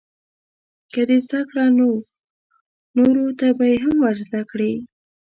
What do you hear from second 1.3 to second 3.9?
کړه نو نورو ته به یې